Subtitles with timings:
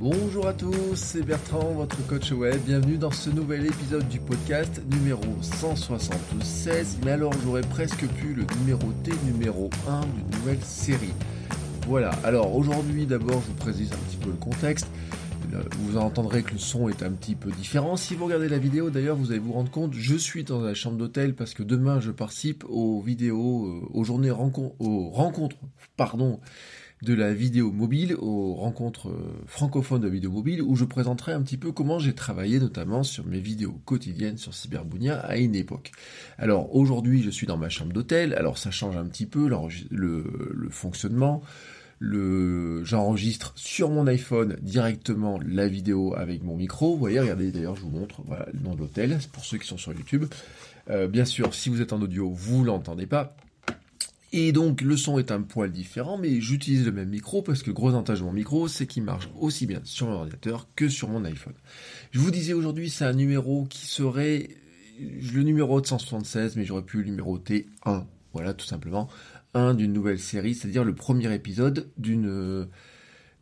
[0.00, 2.60] Bonjour à tous, c'est Bertrand, votre coach web.
[2.66, 6.98] Bienvenue dans ce nouvel épisode du podcast numéro 176.
[7.04, 11.14] Mais alors, j'aurais presque pu le numéroter numéro 1 d'une nouvelle série.
[11.86, 14.88] Voilà, alors aujourd'hui, d'abord, je vous précise un petit peu le contexte.
[15.78, 17.96] Vous entendrez que le son est un petit peu différent.
[17.96, 20.74] Si vous regardez la vidéo, d'ailleurs, vous allez vous rendre compte, je suis dans la
[20.74, 25.56] chambre d'hôtel parce que demain, je participe aux vidéos, euh, aux journées rencontres, aux rencontres,
[25.96, 26.40] pardon,
[27.02, 31.42] de la vidéo mobile, aux rencontres euh, francophones de vidéo mobile, où je présenterai un
[31.42, 35.92] petit peu comment j'ai travaillé notamment sur mes vidéos quotidiennes sur Cyberbounia à une époque.
[36.38, 39.48] Alors aujourd'hui, je suis dans ma chambre d'hôtel, alors ça change un petit peu
[39.90, 41.42] le, fonctionnement.
[42.00, 46.92] J'enregistre sur mon iPhone directement la vidéo avec mon micro.
[46.92, 49.78] Vous voyez, regardez d'ailleurs, je vous montre le nom de l'hôtel, pour ceux qui sont
[49.78, 50.26] sur YouTube.
[50.90, 53.36] Euh, bien sûr, si vous êtes en audio, vous l'entendez pas.
[54.36, 57.68] Et donc le son est un poil différent, mais j'utilise le même micro parce que
[57.68, 60.88] le gros avantage de mon micro, c'est qu'il marche aussi bien sur mon ordinateur que
[60.88, 61.54] sur mon iPhone.
[62.10, 64.48] Je vous disais aujourd'hui, c'est un numéro qui serait
[64.98, 68.08] le numéro de 176, mais j'aurais pu le numéroter 1.
[68.32, 69.08] Voilà, tout simplement,
[69.54, 72.66] un d'une nouvelle série, c'est-à-dire le premier épisode d'une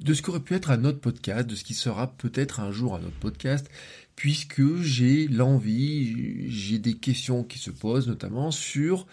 [0.01, 2.97] de ce qu'aurait pu être un autre podcast, de ce qui sera peut-être un jour
[2.97, 3.67] un autre podcast,
[4.15, 9.07] puisque j'ai l'envie, j'ai des questions qui se posent notamment sur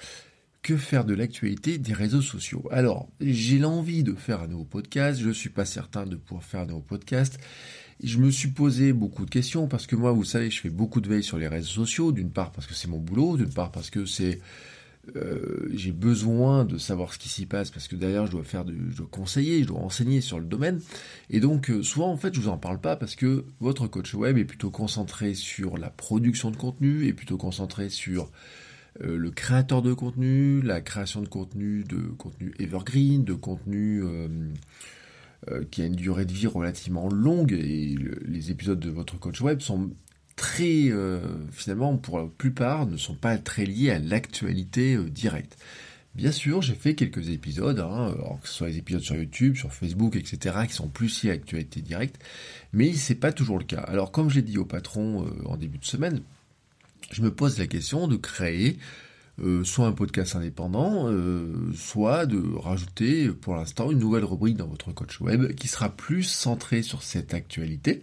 [0.61, 2.67] que faire de l'actualité des réseaux sociaux.
[2.71, 6.43] Alors, j'ai l'envie de faire un nouveau podcast, je ne suis pas certain de pouvoir
[6.43, 7.39] faire un nouveau podcast.
[8.03, 11.01] Je me suis posé beaucoup de questions parce que moi, vous savez, je fais beaucoup
[11.01, 13.71] de veille sur les réseaux sociaux, d'une part parce que c'est mon boulot, d'une part
[13.71, 14.39] parce que c'est
[15.15, 18.65] euh, j'ai besoin de savoir ce qui s'y passe parce que derrière je dois faire
[18.65, 20.81] de, je dois conseiller, je dois enseigner sur le domaine.
[21.29, 24.13] Et donc euh, souvent en fait je vous en parle pas parce que votre coach
[24.13, 28.29] web est plutôt concentré sur la production de contenu, est plutôt concentré sur
[29.01, 34.27] euh, le créateur de contenu, la création de contenu, de contenu evergreen, de contenu euh,
[35.49, 37.95] euh, qui a une durée de vie relativement longue et
[38.25, 39.91] les épisodes de votre coach web sont
[40.35, 40.89] très
[41.51, 45.57] finalement pour la plupart ne sont pas très liés à l'actualité directe.
[46.15, 49.73] Bien sûr, j'ai fait quelques épisodes, hein, que ce soit les épisodes sur YouTube, sur
[49.73, 52.19] Facebook, etc., qui sont plus liés à l'actualité directe,
[52.71, 53.81] mais c'est pas toujours le cas.
[53.81, 56.21] Alors, comme j'ai dit au patron en début de semaine,
[57.11, 58.77] je me pose la question de créer
[59.41, 64.67] euh, soit un podcast indépendant, euh, soit de rajouter pour l'instant une nouvelle rubrique dans
[64.67, 68.01] votre coach web qui sera plus centrée sur cette actualité.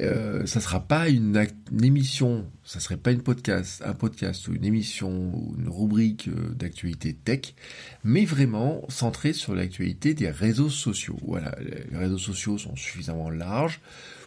[0.00, 1.46] Euh, ça sera pas une,
[1.82, 6.54] émission, ça serait pas une podcast, un podcast ou une émission ou une rubrique euh,
[6.54, 7.54] d'actualité tech,
[8.02, 11.18] mais vraiment centrée sur l'actualité des réseaux sociaux.
[11.26, 13.80] Voilà, les réseaux sociaux sont suffisamment larges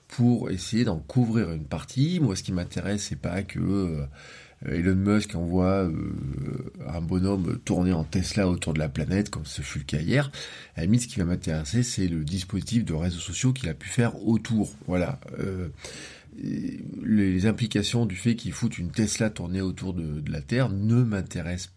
[0.07, 2.19] pour essayer d'en couvrir une partie.
[2.19, 4.05] Moi, ce qui m'intéresse, c'est pas que euh,
[4.65, 9.61] Elon Musk envoie euh, un bonhomme tourner en Tesla autour de la planète, comme ce
[9.61, 10.31] fut le cas hier.
[10.75, 13.73] À la limite, ce qui va m'intéresser, c'est le dispositif de réseaux sociaux qu'il a
[13.73, 14.71] pu faire autour.
[14.87, 15.19] Voilà.
[15.39, 15.69] Euh,
[16.37, 21.01] les implications du fait qu'il foute une Tesla tourner autour de, de la Terre ne
[21.01, 21.71] m'intéressent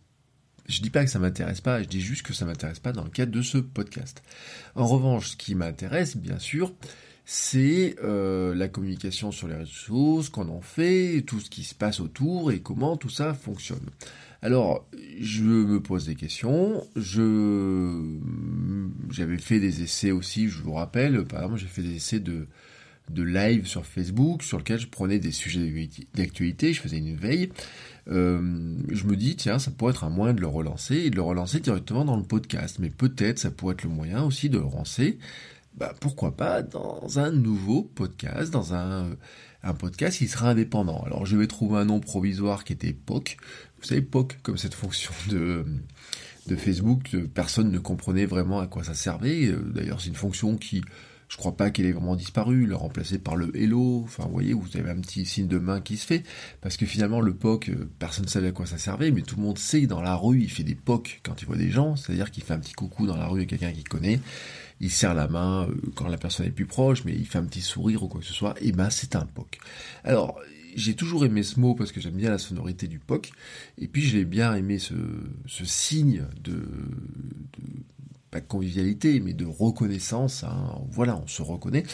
[0.68, 3.04] je dis pas que ça m'intéresse pas, je dis juste que ça m'intéresse pas dans
[3.04, 4.22] le cadre de ce podcast.
[4.74, 6.74] En revanche, ce qui m'intéresse, bien sûr,
[7.30, 11.74] c'est euh, la communication sur les réseaux ce qu'on en fait, tout ce qui se
[11.74, 13.84] passe autour et comment tout ça fonctionne.
[14.40, 14.88] Alors,
[15.20, 16.82] je me pose des questions.
[16.96, 18.16] Je
[19.10, 21.22] j'avais fait des essais aussi, je vous rappelle.
[21.26, 22.46] Par exemple, j'ai fait des essais de
[23.10, 25.70] de live sur Facebook sur lequel je prenais des sujets
[26.14, 27.50] d'actualité, je faisais une veille.
[28.08, 31.16] Euh, je me dis tiens ça pourrait être un moyen de le relancer et de
[31.16, 34.56] le relancer directement dans le podcast mais peut-être ça pourrait être le moyen aussi de
[34.56, 35.18] le relancer
[35.78, 39.10] bah, pourquoi pas dans un nouveau podcast, dans un,
[39.62, 41.02] un podcast qui sera indépendant.
[41.04, 43.36] Alors je vais trouver un nom provisoire qui était POC.
[43.80, 45.64] Vous savez, POC, comme cette fonction de,
[46.48, 49.52] de Facebook, personne ne comprenait vraiment à quoi ça servait.
[49.72, 50.82] D'ailleurs, c'est une fonction qui,
[51.28, 54.02] je crois pas qu'elle ait vraiment disparu, le remplacer par le Hello.
[54.04, 56.24] Enfin, vous voyez, vous avez un petit signe de main qui se fait.
[56.60, 57.70] Parce que finalement, le POC,
[58.00, 60.40] personne ne savait à quoi ça servait, mais tout le monde sait dans la rue,
[60.40, 61.94] il fait des POC quand il voit des gens.
[61.94, 64.18] C'est-à-dire qu'il fait un petit coucou dans la rue à quelqu'un qu'il connaît
[64.80, 67.44] il serre la main euh, quand la personne est plus proche, mais il fait un
[67.44, 69.58] petit sourire ou quoi que ce soit, et ben c'est un POC.
[70.04, 70.38] Alors,
[70.74, 73.30] j'ai toujours aimé ce mot parce que j'aime bien la sonorité du POC,
[73.78, 74.94] et puis j'ai bien aimé ce,
[75.64, 76.62] signe de,
[78.30, 80.44] pas de convivialité, mais de reconnaissance.
[80.44, 80.78] Hein.
[80.90, 81.84] Voilà, on se reconnaît.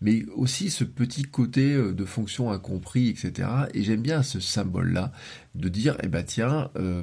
[0.00, 3.48] Mais aussi ce petit côté euh, de fonction incompris, etc.
[3.72, 5.12] Et j'aime bien ce symbole-là
[5.54, 7.02] de dire, eh ben tiens, euh,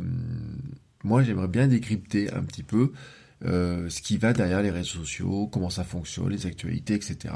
[1.04, 2.92] moi j'aimerais bien décrypter un petit peu
[3.46, 7.34] euh, ce qui va derrière les réseaux sociaux, comment ça fonctionne, les actualités, etc.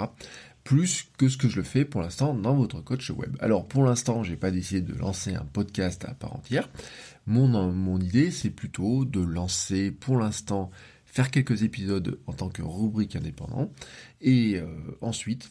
[0.64, 3.36] Plus que ce que je le fais pour l'instant dans votre coach web.
[3.40, 6.70] Alors pour l'instant, j'ai pas décidé de lancer un podcast à part entière.
[7.28, 10.72] Mon, mon idée, c'est plutôt de lancer pour l'instant
[11.06, 13.72] faire quelques épisodes en tant que rubrique indépendant,
[14.20, 14.68] et euh,
[15.00, 15.50] ensuite,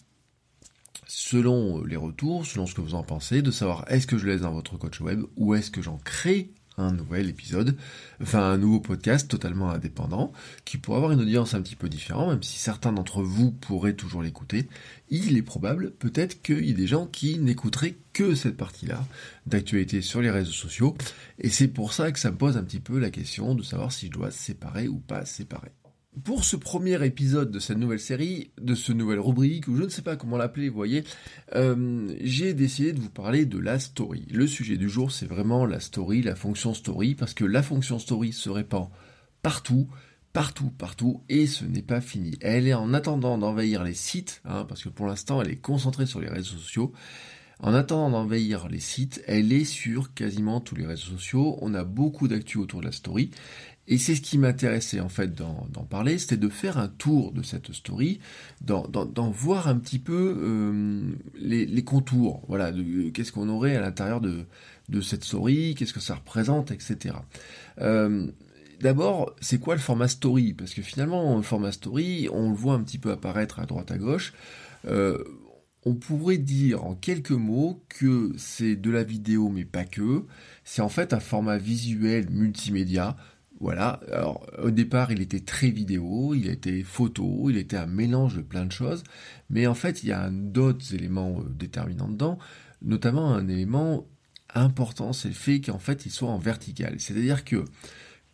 [1.07, 4.43] selon les retours, selon ce que vous en pensez, de savoir est-ce que je laisse
[4.43, 7.76] dans votre coach web ou est-ce que j'en crée un nouvel épisode,
[8.23, 10.32] enfin un nouveau podcast totalement indépendant,
[10.65, 13.94] qui pourrait avoir une audience un petit peu différente, même si certains d'entre vous pourraient
[13.94, 14.69] toujours l'écouter,
[15.11, 19.05] il est probable peut-être qu'il y ait des gens qui n'écouteraient que cette partie-là
[19.47, 20.97] d'actualité sur les réseaux sociaux,
[21.38, 23.93] et c'est pour ça que ça me pose un petit peu la question de savoir
[23.93, 25.73] si je dois séparer ou pas séparer.
[26.22, 29.88] Pour ce premier épisode de cette nouvelle série, de ce nouvelle rubrique, ou je ne
[29.88, 31.02] sais pas comment l'appeler, vous voyez,
[31.56, 34.25] euh, j'ai décidé de vous parler de la story.
[34.31, 37.99] Le sujet du jour, c'est vraiment la story, la fonction story, parce que la fonction
[37.99, 38.90] story se répand
[39.43, 39.88] partout,
[40.32, 42.37] partout, partout, et ce n'est pas fini.
[42.40, 46.06] Elle est en attendant d'envahir les sites, hein, parce que pour l'instant, elle est concentrée
[46.06, 46.93] sur les réseaux sociaux.
[47.61, 51.56] En attendant d'envahir les sites, elle est sur quasiment tous les réseaux sociaux.
[51.61, 53.31] On a beaucoup d'actu autour de la story.
[53.87, 57.43] Et c'est ce qui m'intéressait en fait d'en parler, c'était de faire un tour de
[57.43, 58.19] cette story,
[58.63, 61.03] d'en voir un petit peu euh,
[61.39, 62.73] les, contours, voilà,
[63.13, 64.47] qu'est-ce qu'on aurait à l'intérieur de,
[65.03, 67.17] cette story, qu'est-ce que ça représente, etc.
[67.81, 68.27] Euh,
[68.81, 70.53] D'abord, c'est quoi le format story?
[70.53, 73.91] Parce que finalement, le format story, on le voit un petit peu apparaître à droite
[73.91, 74.35] à gauche.
[74.87, 75.23] Euh,
[75.87, 80.25] on pourrait dire en quelques mots que c'est de la vidéo, mais pas que.
[80.65, 83.17] C'est en fait un format visuel multimédia
[83.61, 88.37] voilà, alors au départ il était très vidéo, il était photo, il était un mélange
[88.37, 89.05] de plein de choses,
[89.49, 92.39] mais en fait il y a d'autres éléments euh, déterminants dedans,
[92.83, 94.06] notamment un élément
[94.55, 96.97] important, c'est le fait qu'en fait il soit en vertical.
[96.99, 97.65] C'est-à-dire que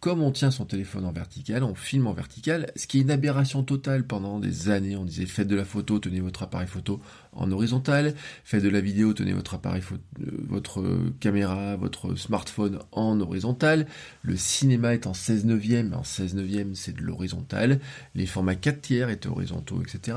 [0.00, 3.10] comme on tient son téléphone en vertical, on filme en vertical, ce qui est une
[3.10, 4.96] aberration totale pendant des années.
[4.96, 7.00] On disait faites de la photo, tenez votre appareil photo
[7.32, 10.82] en horizontal, faites de la vidéo, tenez votre appareil photo, euh, votre
[11.20, 13.86] caméra, votre smartphone en horizontal.
[14.22, 17.78] Le cinéma est en 16 neuvième, en 16 neuvième c'est de l'horizontal.
[18.14, 20.16] Les formats 4 tiers étaient horizontaux, etc.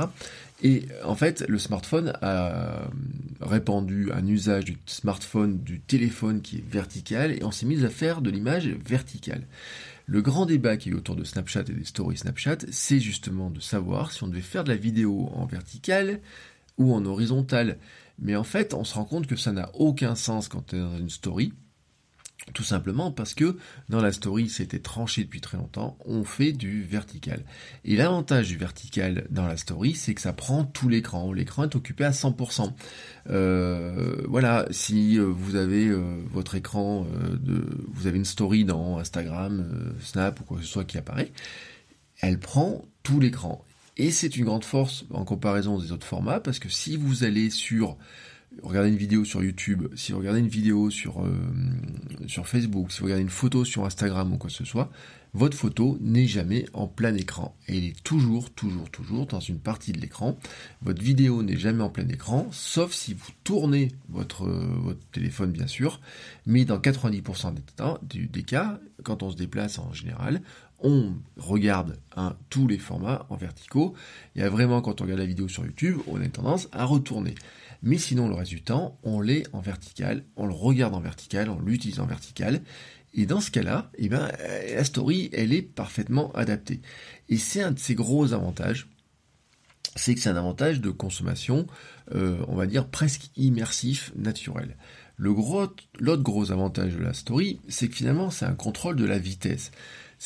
[0.63, 2.87] Et en fait, le smartphone a
[3.41, 7.89] répandu un usage du smartphone, du téléphone qui est vertical, et on s'est mis à
[7.89, 9.45] faire de l'image verticale.
[10.05, 13.59] Le grand débat qui est autour de Snapchat et des stories Snapchat, c'est justement de
[13.59, 16.21] savoir si on devait faire de la vidéo en verticale
[16.77, 17.77] ou en horizontal.
[18.19, 20.79] Mais en fait, on se rend compte que ça n'a aucun sens quand on est
[20.79, 21.51] dans une story,
[22.53, 23.57] tout simplement parce que
[23.89, 27.43] dans la story, c'était tranché depuis très longtemps, on fait du vertical.
[27.85, 31.31] Et l'avantage du vertical dans la story, c'est que ça prend tout l'écran.
[31.31, 32.73] L'écran est occupé à 100%.
[33.29, 38.97] Euh, voilà, si euh, vous avez euh, votre écran, de, vous avez une story dans
[38.97, 41.31] Instagram, Snap ou quoi que ce soit qui apparaît,
[42.19, 43.63] elle prend tout l'écran.
[43.95, 47.49] Et c'est une grande force en comparaison des autres formats, parce que si vous allez
[47.49, 47.97] sur
[48.61, 51.33] regardez une vidéo sur YouTube, si vous regardez une vidéo sur, euh,
[52.27, 54.91] sur Facebook, si vous regardez une photo sur Instagram ou quoi que ce soit,
[55.33, 57.55] votre photo n'est jamais en plein écran.
[57.67, 60.37] Elle est toujours, toujours, toujours dans une partie de l'écran.
[60.83, 65.65] Votre vidéo n'est jamais en plein écran, sauf si vous tournez votre, votre téléphone, bien
[65.65, 65.99] sûr.
[66.45, 67.55] Mais dans 90%
[68.03, 70.41] des, des cas, quand on se déplace en général,
[70.83, 71.97] on regarde
[72.49, 73.95] tous les formats en verticaux.
[74.35, 76.85] Il y a vraiment, quand on regarde la vidéo sur YouTube, on a tendance à
[76.85, 77.33] retourner.
[77.83, 81.49] Mais sinon, le reste du temps, on l'est en vertical, on le regarde en vertical,
[81.49, 82.61] on l'utilise en vertical.
[83.13, 86.79] Et dans ce cas-là, eh ben, euh, la story, elle est parfaitement adaptée.
[87.27, 88.87] Et c'est un de ses gros avantages,
[89.97, 91.67] c'est que c'est un avantage de consommation,
[92.15, 94.77] euh, on va dire presque immersif, naturel.
[95.17, 99.71] l'autre gros avantage de la story, c'est que finalement, c'est un contrôle de la vitesse.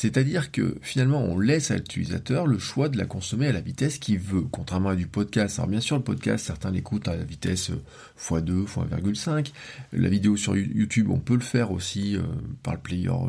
[0.00, 3.98] C'est-à-dire que finalement, on laisse à l'utilisateur le choix de la consommer à la vitesse
[3.98, 5.58] qu'il veut, contrairement à du podcast.
[5.58, 7.72] Alors bien sûr, le podcast, certains l'écoutent à la vitesse
[8.16, 9.50] x2, x1,5.
[9.92, 12.20] La vidéo sur YouTube, on peut le faire aussi euh,
[12.62, 13.26] par le player euh,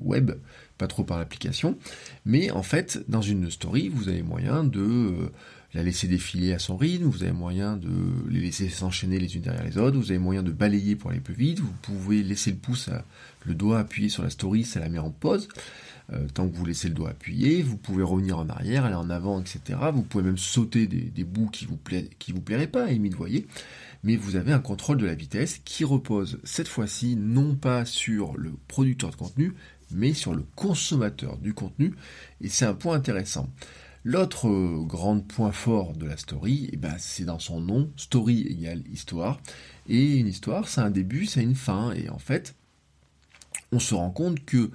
[0.00, 0.30] web,
[0.78, 1.76] pas trop par l'application.
[2.24, 5.30] Mais en fait, dans une story, vous avez moyen de euh,
[5.74, 7.90] la laisser défiler à son rythme, vous avez moyen de
[8.30, 11.20] les laisser s'enchaîner les unes derrière les autres, vous avez moyen de balayer pour aller
[11.20, 12.88] plus vite, vous pouvez laisser le pouce,
[13.44, 15.48] le doigt appuyé sur la story, ça la met en pause.
[16.12, 19.10] Euh, tant que vous laissez le doigt appuyé, vous pouvez revenir en arrière, aller en
[19.10, 19.78] avant, etc.
[19.92, 21.78] Vous pouvez même sauter des, bouts qui vous,
[22.28, 23.46] vous plairaient pas, vous voyez.
[24.04, 28.38] Mais vous avez un contrôle de la vitesse qui repose cette fois-ci non pas sur
[28.38, 29.54] le producteur de contenu,
[29.90, 31.94] mais sur le consommateur du contenu,
[32.40, 33.48] et c'est un point intéressant.
[34.04, 38.46] L'autre euh, grand point fort de la story, eh ben, c'est dans son nom, story
[38.48, 39.40] égale histoire,
[39.88, 42.54] et une histoire, c'est un début, c'est une fin, et en fait,
[43.72, 44.70] on se rend compte que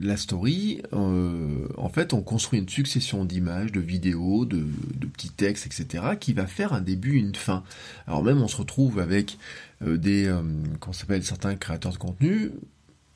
[0.00, 4.66] la story, euh, en fait, on construit une succession d'images, de vidéos, de,
[5.12, 7.62] petits textes, etc., qui va faire un début, une fin.
[8.06, 9.38] Alors même, on se retrouve avec
[9.82, 10.42] euh, des, euh,
[10.80, 12.50] qu'on s'appelle certains créateurs de contenu,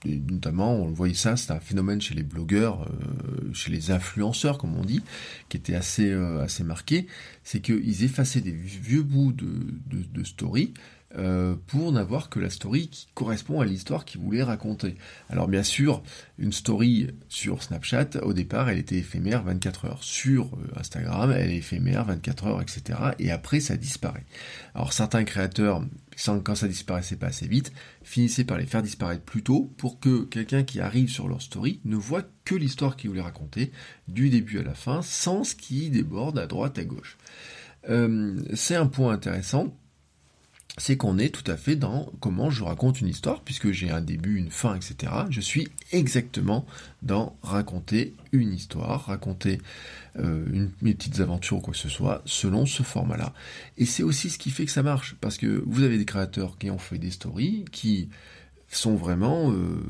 [0.05, 3.91] et notamment, on le voyait ça, c'est un phénomène chez les blogueurs, euh, chez les
[3.91, 5.03] influenceurs, comme on dit,
[5.49, 7.09] qui était assez, assez marqué,
[7.43, 9.47] c'est qu'ils effaçaient des vieux bouts de,
[9.87, 10.73] de, de story
[11.17, 14.97] euh, pour n'avoir que la story qui correspond à l'histoire qu'ils voulaient raconter.
[15.31, 16.03] Alors bien sûr,
[16.39, 20.05] une story sur Snapchat, au départ, elle était éphémère 24 heures.
[20.05, 22.99] Sur euh, Instagram, elle est éphémère 24 heures, etc.
[23.19, 24.27] Et après, ça disparaît.
[24.75, 25.83] Alors certains créateurs,
[26.45, 27.73] quand ça disparaissait pas assez vite,
[28.03, 31.81] finissaient par les faire disparaître plus tôt pour que quelqu'un qui arrive sur leur story
[31.87, 33.73] ne voit que l'histoire qu'ils voulaient raconter,
[34.09, 37.17] du début à la fin, sans ce qui déborde à droite, à gauche.
[37.89, 39.75] Euh, c'est un point intéressant
[40.79, 44.01] c'est qu'on est tout à fait dans comment je raconte une histoire, puisque j'ai un
[44.01, 45.13] début, une fin, etc.
[45.31, 46.65] Je suis exactement
[47.03, 49.61] dans raconter une histoire, raconter
[50.19, 53.35] euh, mes petites aventures ou quoi que ce soit, selon ce format-là.
[53.77, 56.59] Et c'est aussi ce qui fait que ça marche, parce que vous avez des créateurs
[56.59, 58.09] qui ont fait des stories, qui
[58.77, 59.81] sont vraiment euh,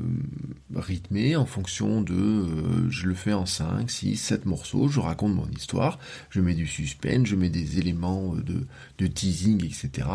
[0.73, 5.35] rythmés en fonction de euh, je le fais en 5, 6, 7 morceaux, je raconte
[5.35, 8.65] mon histoire, je mets du suspense, je mets des éléments euh,
[8.97, 10.07] de, teasing, etc.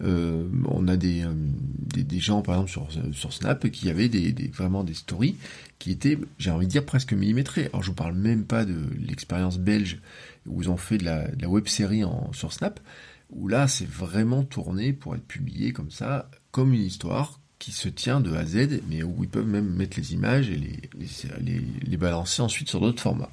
[0.00, 1.24] On a des,
[1.94, 5.36] des, gens par exemple sur, sur Snap qui avaient des, vraiment des stories
[5.78, 7.66] qui étaient, j'ai envie de dire, presque millimétrées.
[7.66, 10.00] Alors je vous parle même pas de l'expérience belge
[10.46, 12.80] où ils ont fait de la, de la web série en, sur Snap,
[13.30, 17.88] où là c'est vraiment tourné pour être publié comme ça, comme une histoire, qui se
[17.88, 21.96] tient de A à Z, mais où ils peuvent même mettre les images et les,
[21.96, 23.30] balancer ensuite sur d'autres formats.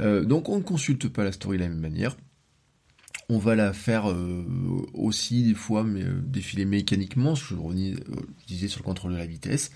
[0.00, 2.16] Euh, donc on ne consulte pas la story de la même manière.
[3.28, 4.44] On va la faire euh,
[4.92, 7.94] aussi des fois mais, euh, défiler mécaniquement, je, je,
[8.48, 9.70] disais sur le contrôle de la vitesse.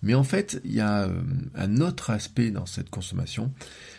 [0.00, 1.10] Mais en fait, il y a
[1.54, 3.52] un autre aspect dans cette consommation,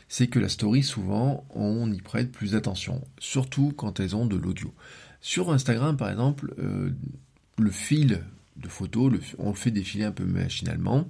[0.08, 4.38] c'est que la story, souvent, on y prête plus attention, surtout quand elles ont de
[4.38, 4.74] l'audio.
[5.22, 8.24] Sur Instagram, par exemple, le fil
[8.62, 11.08] de photos, on le fait défiler un peu machinalement.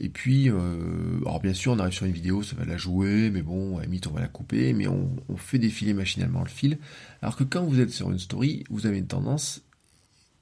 [0.00, 3.30] Et puis, euh, alors bien sûr, on arrive sur une vidéo, ça va la jouer,
[3.30, 6.48] mais bon, à la limite, on va la couper, mais on, fait défiler machinalement le
[6.48, 6.78] fil.
[7.20, 9.62] Alors que quand vous êtes sur une story, vous avez une tendance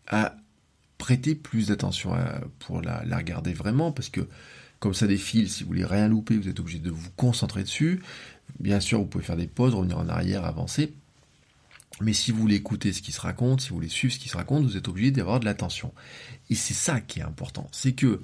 [0.09, 0.37] à
[0.99, 2.13] prêter plus d'attention
[2.59, 4.29] pour la, la, regarder vraiment, parce que
[4.79, 8.03] comme ça défile, si vous voulez rien louper, vous êtes obligé de vous concentrer dessus.
[8.61, 10.93] Bien sûr, vous pouvez faire des pauses, revenir en arrière, avancer.
[12.01, 14.29] Mais si vous voulez écouter ce qui se raconte, si vous voulez suivre ce qui
[14.29, 15.93] se raconte, vous êtes obligé d'avoir de l'attention.
[16.51, 17.69] Et c'est ça qui est important.
[17.73, 18.21] C'est que,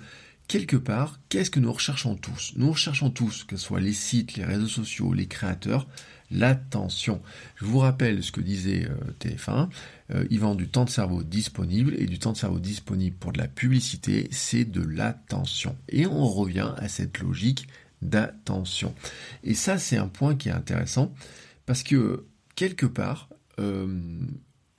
[0.47, 2.52] quelque part, qu'est-ce que nous recherchons tous?
[2.57, 5.87] Nous recherchons tous, que ce soit les sites, les réseaux sociaux, les créateurs,
[6.31, 7.23] l'attention.
[7.57, 9.69] Je vous rappelle ce que disait euh, TF1,
[10.11, 13.33] euh, ils vendent du temps de cerveau disponible, et du temps de cerveau disponible pour
[13.33, 15.76] de la publicité, c'est de l'attention.
[15.88, 17.69] Et on revient à cette logique
[18.02, 18.95] d'attention.
[19.45, 21.14] Et ça, c'est un point qui est intéressant,
[21.67, 23.29] parce que, quelque part,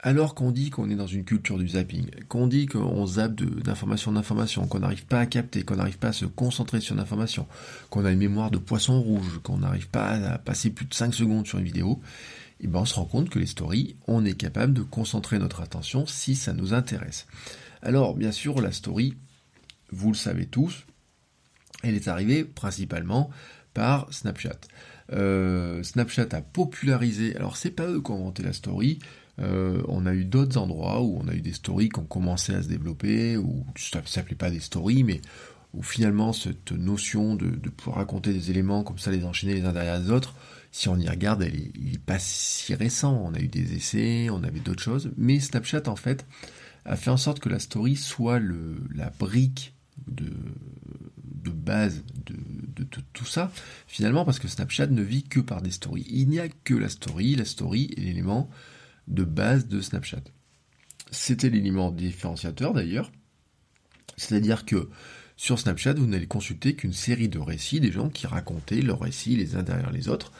[0.04, 4.10] alors qu'on dit qu'on est dans une culture du zapping, qu'on dit qu'on zappe d'information
[4.10, 7.46] en information, qu'on n'arrive pas à capter, qu'on n'arrive pas à se concentrer sur l'information,
[7.88, 11.14] qu'on a une mémoire de poisson rouge, qu'on n'arrive pas à passer plus de 5
[11.14, 12.02] secondes sur une vidéo,
[12.60, 15.38] et eh ben on se rend compte que les stories, on est capable de concentrer
[15.38, 17.26] notre attention si ça nous intéresse.
[17.80, 19.16] Alors bien sûr, la story,
[19.90, 20.84] vous le savez tous,
[21.82, 23.30] elle est arrivée principalement
[23.72, 24.60] par Snapchat.
[25.12, 28.98] Euh, Snapchat a popularisé, alors c'est pas eux qui ont inventé la story,
[29.40, 32.54] euh, on a eu d'autres endroits où on a eu des stories qui ont commencé
[32.54, 35.20] à se développer, ou ça s'appelait pas des stories, mais
[35.72, 39.72] où finalement cette notion de, pouvoir raconter des éléments comme ça, les enchaîner les uns
[39.72, 40.34] derrière les autres,
[40.70, 43.20] si on y regarde, elle il n'est pas si récent.
[43.24, 46.24] On a eu des essais, on avait d'autres choses, mais Snapchat en fait
[46.84, 49.74] a fait en sorte que la story soit le, la brique
[50.06, 50.32] de,
[51.44, 52.34] de base de,
[53.12, 53.52] tout ça,
[53.86, 56.06] finalement, parce que Snapchat ne vit que par des stories.
[56.08, 58.50] Il n'y a que la story, la story est l'élément
[59.08, 60.22] de base de Snapchat.
[61.10, 63.12] C'était l'élément différenciateur d'ailleurs,
[64.16, 64.88] c'est-à-dire que
[65.36, 69.36] sur Snapchat, vous n'allez consulter qu'une série de récits des gens qui racontaient leurs récits
[69.36, 70.32] les uns derrière les autres.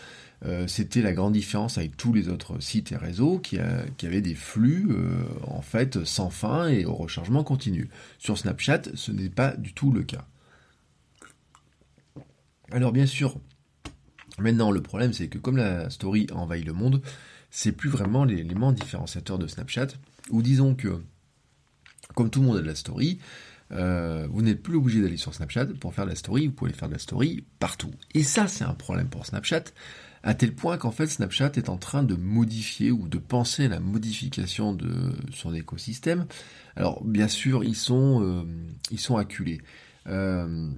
[0.44, 4.34] Euh, c'était la grande différence avec tous les autres sites et réseaux qui, avaient des
[4.34, 7.88] flux euh, en fait sans fin et au rechargement continu.
[8.18, 10.26] Sur Snapchat, ce n'est pas du tout le cas.
[12.72, 13.38] Alors bien sûr,
[14.38, 17.02] maintenant le problème c'est que comme la story envahit le monde,
[17.50, 19.88] c'est plus vraiment l'élément différenciateur de Snapchat,
[20.30, 21.00] ou disons que
[22.14, 23.18] comme tout le monde a de la story,
[23.72, 26.72] euh, vous n'êtes plus obligé d'aller sur Snapchat pour faire de la story, vous pouvez
[26.72, 27.90] faire de la story partout.
[28.12, 29.64] Et ça, c'est un problème pour Snapchat,
[30.22, 33.68] à tel point qu'en fait, Snapchat est en train de modifier ou de penser à
[33.68, 36.26] la modification de son écosystème.
[36.76, 39.60] Alors, bien sûr, ils sont, euh, acculés.
[40.06, 40.70] Euh,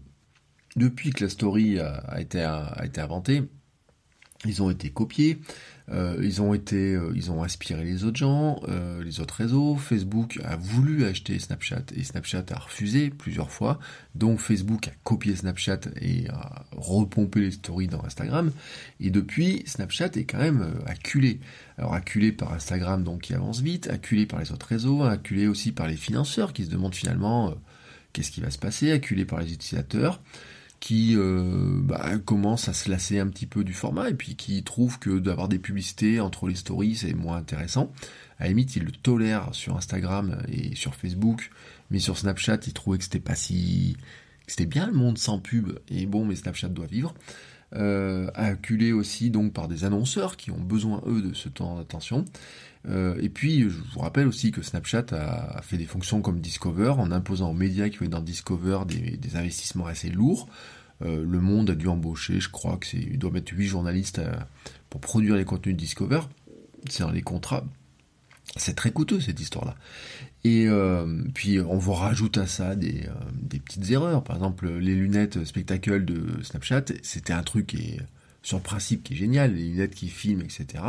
[0.76, 3.42] depuis que la story a, été, inventée,
[4.44, 5.40] ils ont été copiés.
[5.92, 9.76] Euh, ils ont été, euh, ils ont inspiré les autres gens, euh, les autres réseaux.
[9.76, 13.78] Facebook a voulu acheter Snapchat et Snapchat a refusé plusieurs fois.
[14.16, 18.50] Donc Facebook a copié Snapchat et a repompé les stories dans Instagram.
[18.98, 21.38] Et depuis, Snapchat est quand même acculé.
[21.78, 25.70] Alors acculé par Instagram donc qui avance vite, acculé par les autres réseaux, acculé aussi
[25.70, 27.54] par les financeurs qui se demandent finalement
[28.12, 30.20] qu'est-ce qui va se passer, acculé par les utilisateurs
[30.80, 34.62] qui euh, bah, commence à se lasser un petit peu du format et puis qui
[34.62, 37.92] trouve que d'avoir des publicités entre les stories c'est moins intéressant.
[38.38, 41.50] À la limite, le tolère sur Instagram et sur Facebook,
[41.90, 43.96] mais sur Snapchat, il trouvait que c'était pas si,
[44.46, 45.78] que c'était bien le monde sans pub.
[45.88, 47.14] Et bon, mais Snapchat doit vivre.
[47.76, 52.24] Euh, acculé aussi donc par des annonceurs qui ont besoin eux de ce temps d'attention.
[52.88, 56.94] Euh, et puis je vous rappelle aussi que Snapchat a, fait des fonctions comme Discover
[56.98, 60.48] en imposant aux médias qui veulent dans Discover des, des investissements assez lourds.
[61.02, 64.18] Euh, le Monde a dû embaucher, je crois que c'est, il doit mettre 8 journalistes
[64.18, 64.32] euh,
[64.88, 66.20] pour produire les contenus de Discover.
[66.88, 67.64] C'est dans les contrats.
[68.56, 69.74] C'est très coûteux cette histoire-là.
[70.44, 73.08] Et euh, puis on vous rajoute à ça des,
[73.64, 74.22] petites erreurs.
[74.22, 77.98] Par exemple, les lunettes spectacle de Snapchat, c'était un truc qui
[78.42, 80.84] sur le principe qui est génial, les lunettes qui filment, etc.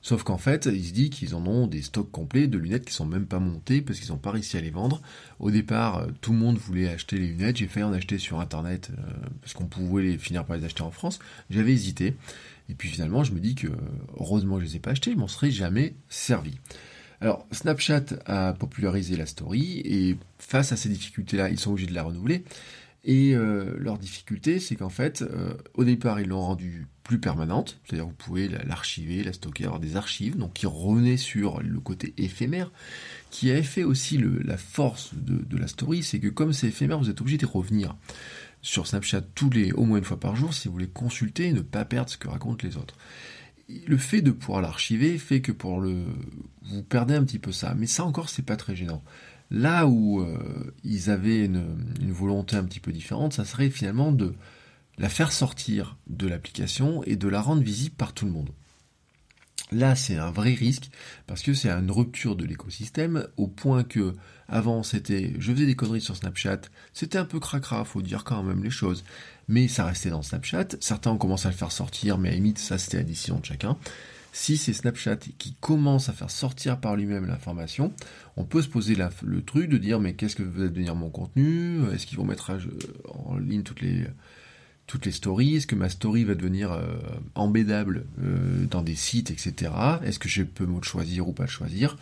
[0.00, 2.94] Sauf qu'en fait, il se dit qu'ils en ont des stocks complets de lunettes qui
[2.94, 5.02] sont même pas montées parce qu'ils n'ont pas réussi à les vendre.
[5.38, 7.56] Au départ, euh, tout le monde voulait acheter les lunettes.
[7.58, 9.02] J'ai failli en acheter sur internet euh,
[9.42, 11.18] parce qu'on pouvait finir par les acheter en France.
[11.50, 12.14] J'avais hésité.
[12.70, 13.68] Et puis finalement, je me dis que
[14.18, 15.12] heureusement, je les ai pas achetés.
[15.12, 16.56] Je m'en serais jamais servi.
[17.20, 21.94] Alors, Snapchat a popularisé la story et face à ces difficultés-là, ils sont obligés de
[21.94, 22.44] la renouveler.
[23.04, 25.24] Et euh, leur difficulté, c'est qu'en fait,
[25.74, 29.96] au départ, ils l'ont rendu plus permanente, c'est-à-dire vous pouvez l'archiver, la stocker, avoir des
[29.96, 32.72] archives, donc qui renaît sur le côté éphémère,
[33.30, 37.08] qui a fait aussi la force de, la story, c'est que comme c'est éphémère, vous
[37.08, 37.96] êtes obligé de revenir
[38.60, 41.52] sur Snapchat tous les, au moins une fois par jour si vous voulez consulter et
[41.52, 42.96] ne pas perdre ce que racontent les autres.
[43.68, 46.04] Le fait de pouvoir l'archiver fait que pour le,
[46.62, 49.02] vous perdez un petit peu ça, mais ça encore c'est pas très gênant.
[49.50, 54.12] Là où euh, ils avaient une, une volonté un petit peu différente, ça serait finalement
[54.12, 54.34] de
[54.98, 58.50] la faire sortir de l'application et de la rendre visible par tout le monde.
[59.72, 60.90] Là, c'est un vrai risque
[61.26, 64.14] parce que c'est une rupture de l'écosystème au point que
[64.48, 66.60] avant c'était je faisais des conneries sur Snapchat,
[66.92, 69.02] c'était un peu cracra, faut dire quand même les choses,
[69.48, 70.68] mais ça restait dans Snapchat.
[70.80, 73.44] Certains ont commencé à le faire sortir, mais à limite ça c'était la décision de
[73.44, 73.76] chacun.
[74.32, 77.92] Si c'est Snapchat qui commence à faire sortir par lui-même l'information,
[78.36, 81.90] on peut se poser le truc de dire mais qu'est-ce que va devenir mon contenu?
[81.92, 82.52] Est-ce qu'ils vont mettre
[83.14, 84.06] en ligne toutes les
[84.86, 86.96] toutes les stories Est-ce que ma story va devenir euh,
[87.34, 89.72] embédable euh, dans des sites, etc.
[90.04, 91.96] Est-ce que je peux me choisir ou pas le choisir?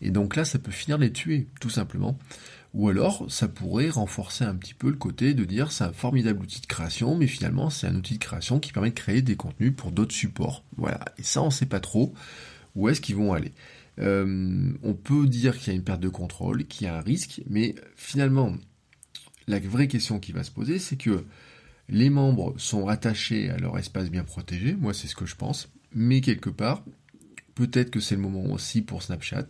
[0.00, 2.18] Et donc là, ça peut finir les tuer, tout simplement.
[2.72, 6.40] Ou alors, ça pourrait renforcer un petit peu le côté de dire c'est un formidable
[6.40, 9.36] outil de création, mais finalement, c'est un outil de création qui permet de créer des
[9.36, 10.64] contenus pour d'autres supports.
[10.76, 11.00] Voilà.
[11.18, 12.14] Et ça, on sait pas trop
[12.76, 13.52] où est-ce qu'ils vont aller.
[13.98, 17.00] Euh, on peut dire qu'il y a une perte de contrôle, qu'il y a un
[17.00, 18.54] risque, mais finalement,
[19.48, 21.24] la vraie question qui va se poser, c'est que
[21.90, 25.68] les membres sont attachés à leur espace bien protégé, moi c'est ce que je pense,
[25.94, 26.84] mais quelque part,
[27.54, 29.46] peut-être que c'est le moment aussi pour Snapchat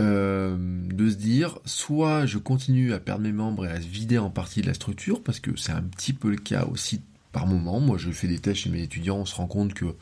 [0.00, 4.16] euh, de se dire soit je continue à perdre mes membres et à se vider
[4.16, 7.02] en partie de la structure, parce que c'est un petit peu le cas aussi
[7.32, 7.80] par moment.
[7.80, 9.94] Moi je fais des tests chez mes étudiants, on se rend compte que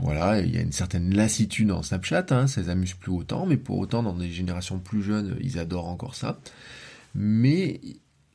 [0.00, 3.46] voilà, il y a une certaine lassitude en Snapchat, hein, ça les amuse plus autant,
[3.46, 6.40] mais pour autant dans des générations plus jeunes, ils adorent encore ça.
[7.14, 7.80] Mais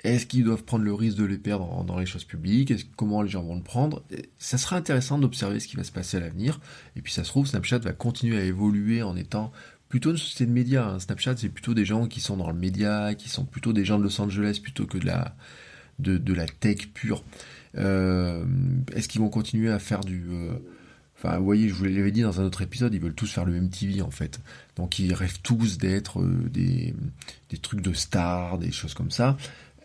[0.04, 2.74] est-ce qu'ils doivent prendre le risque de les perdre dans les choses publiques?
[2.96, 4.04] Comment les gens vont le prendre?
[4.38, 6.60] Ça sera intéressant d'observer ce qui va se passer à l'avenir.
[6.96, 9.52] Et puis ça se trouve, Snapchat va continuer à évoluer en étant
[9.90, 10.86] plutôt une société de médias.
[10.86, 11.00] Hein.
[11.00, 13.98] Snapchat, c'est plutôt des gens qui sont dans le média, qui sont plutôt des gens
[13.98, 15.36] de Los Angeles plutôt que de la,
[16.00, 17.24] de, la tech pure.
[17.78, 18.46] Euh,
[18.94, 20.26] est-ce qu'ils vont continuer à faire du...
[20.30, 20.54] Euh,
[21.18, 23.46] enfin, vous voyez, je vous l'avais dit dans un autre épisode, ils veulent tous faire
[23.46, 24.40] le même TV en fait.
[24.76, 26.94] Donc ils rêvent tous d'être euh, des,
[27.50, 29.38] des trucs de stars, des choses comme ça.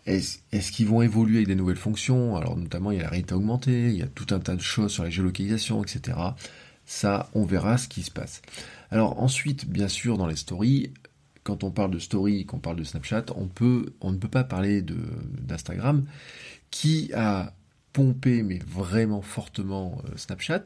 [0.05, 2.35] Est-ce qu'ils vont évoluer avec des nouvelles fonctions?
[2.35, 4.61] Alors notamment il y a la réalité augmentée, il y a tout un tas de
[4.61, 6.17] choses sur la géolocalisation, etc.
[6.85, 8.41] Ça, on verra ce qui se passe.
[8.91, 10.91] Alors ensuite, bien sûr, dans les stories,
[11.43, 16.05] quand on parle de story, qu'on parle de Snapchat, on ne peut pas parler d'Instagram,
[16.71, 17.53] qui a
[17.93, 20.63] pompé mais vraiment fortement euh, Snapchat,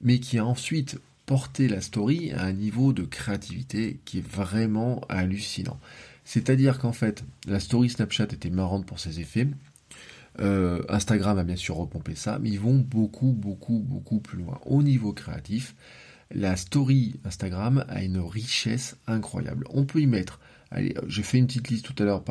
[0.00, 5.00] mais qui a ensuite porté la story à un niveau de créativité qui est vraiment
[5.08, 5.78] hallucinant.
[6.24, 9.48] C'est-à-dire qu'en fait, la story Snapchat était marrante pour ses effets.
[10.40, 14.58] Euh, Instagram a bien sûr repompé ça, mais ils vont beaucoup, beaucoup, beaucoup plus loin.
[14.66, 15.74] Au niveau créatif,
[16.32, 19.66] la story Instagram a une richesse incroyable.
[19.70, 22.24] On peut y mettre, allez, j'ai fait une petite liste tout à l'heure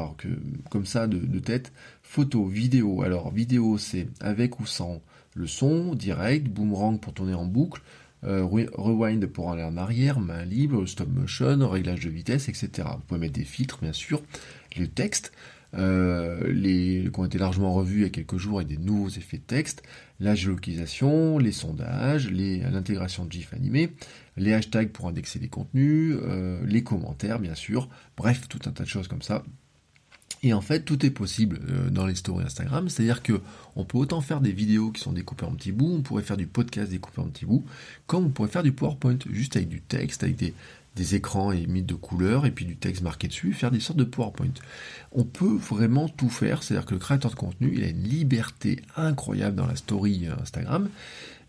[0.69, 3.03] comme ça de, tête, photo, vidéo.
[3.03, 5.01] Alors vidéo, c'est avec ou sans
[5.35, 7.81] le son, direct, boomerang pour tourner en boucle,
[8.25, 12.87] euh, rewind pour aller en arrière, main libre, stop motion, réglage de vitesse, etc.
[12.95, 14.21] Vous pouvez mettre des filtres, bien sûr,
[14.77, 15.31] le texte.
[15.75, 19.09] Euh, les, qui ont été largement revus il y a quelques jours avec des nouveaux
[19.09, 19.81] effets de texte,
[20.19, 23.89] la géolocalisation, les sondages, l'intégration de GIF animé,
[24.37, 28.83] les hashtags pour indexer les contenus, euh, les commentaires bien sûr, bref, tout un tas
[28.83, 29.43] de choses comme ça.
[30.43, 33.41] Et en fait, tout est possible euh, dans les stories Instagram, c'est-à-dire que
[33.75, 36.37] on peut autant faire des vidéos qui sont découpées en petits bouts, on pourrait faire
[36.37, 37.65] du podcast découpé en petits bouts,
[38.05, 40.53] comme on pourrait faire du PowerPoint, juste avec du texte, avec des,
[40.95, 44.03] des écrans émis de couleurs et puis du texte marqué dessus, faire des sortes de
[44.03, 44.53] PowerPoint.
[45.11, 48.81] On peut vraiment tout faire, c'est-à-dire que le créateur de contenu, il a une liberté
[48.95, 50.89] incroyable dans la story euh, Instagram.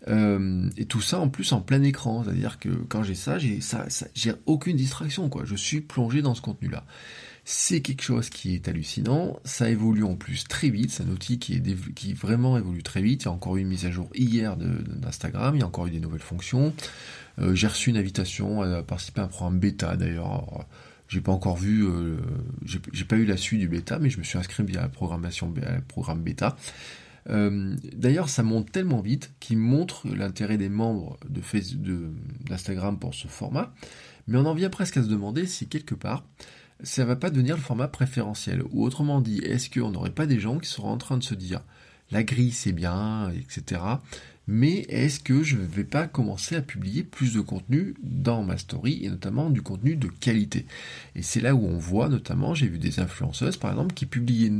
[0.07, 3.59] Euh, et tout ça en plus en plein écran, c'est-à-dire que quand j'ai ça, j'ai
[3.59, 5.45] ça, j'ai aucune distraction quoi.
[5.45, 6.83] Je suis plongé dans ce contenu-là.
[7.47, 9.39] C'est quelque chose qui est hallucinant.
[9.43, 10.89] Ça évolue en plus très vite.
[10.89, 13.21] C'est un outil qui, est qui vraiment évolue très vite.
[13.21, 15.55] Il y a encore eu une mise à jour hier d'Instagram.
[15.55, 16.73] Il y a encore eu des nouvelles fonctions.
[17.37, 20.65] Euh, j'ai reçu une invitation à participer à un programme bêta d'ailleurs.
[21.07, 22.17] J'ai pas encore vu, euh,
[22.65, 25.53] j'ai pas eu la suite du bêta, mais je me suis inscrit via la programmation,
[25.87, 26.57] programme bêta.
[27.29, 31.41] Euh, d'ailleurs, ça monte tellement vite qu'il montre l'intérêt des membres de
[32.47, 33.73] d'Instagram pour ce format,
[34.27, 36.23] mais on en vient presque à se demander si quelque part
[36.83, 38.63] ça va pas devenir le format préférentiel.
[38.71, 41.35] Ou autrement dit, est-ce qu'on n'aurait pas des gens qui seraient en train de se
[41.35, 41.61] dire
[42.11, 43.81] la grille c'est bien, etc.
[44.47, 48.57] Mais est-ce que je ne vais pas commencer à publier plus de contenu dans ma
[48.57, 50.67] story et notamment du contenu de qualité?
[51.15, 54.51] Et c'est là où on voit notamment, j'ai vu des influenceuses par exemple qui publiaient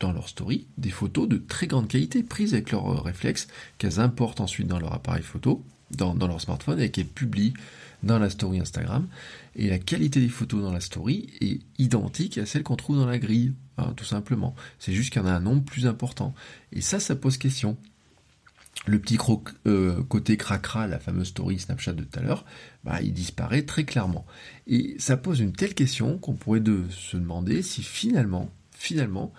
[0.00, 3.46] dans leur story des photos de très grande qualité prises avec leur euh, réflexe
[3.78, 7.54] qu'elles importent ensuite dans leur appareil photo, dans, dans leur smartphone et qu'elles publient
[8.02, 9.06] dans la story Instagram
[9.56, 13.06] et la qualité des photos dans la story est identique à celle qu'on trouve dans
[13.06, 14.54] la grille, hein, tout simplement.
[14.78, 16.34] C'est juste qu'il y en a un nombre plus important.
[16.72, 17.76] Et ça, ça pose question.
[18.86, 19.18] Le petit
[19.66, 22.44] euh, côté cracra, la fameuse story Snapchat de tout à l'heure,
[22.84, 24.24] bah, il disparaît très clairement.
[24.66, 29.32] Et ça pose une telle question qu'on pourrait se demander si finalement, finalement,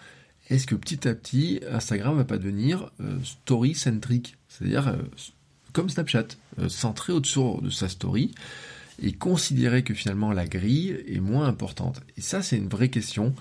[0.50, 4.98] est-ce que petit à petit, Instagram va pas devenir euh, story-centric C'est-à-dire, euh,
[5.72, 6.28] comme Snapchat,
[6.68, 8.36] centré au-dessus de sa story,
[9.02, 12.02] et considérer que finalement la grille est moins importante.
[12.18, 13.34] Et ça, c'est une vraie question,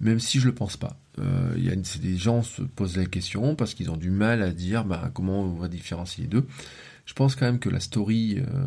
[0.00, 0.98] même si je le pense pas.
[1.18, 4.50] Euh, y a, des gens se posent la question parce qu'ils ont du mal à
[4.50, 6.46] dire bah, comment on va différencier les deux.
[7.06, 8.66] Je pense quand même que la story, euh,